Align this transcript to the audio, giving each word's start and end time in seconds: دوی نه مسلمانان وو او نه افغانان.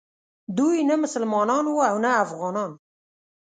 دوی 0.57 0.77
نه 0.89 0.95
مسلمانان 1.03 1.65
وو 1.67 1.81
او 1.89 1.95
نه 2.05 2.09
افغانان. 2.23 2.71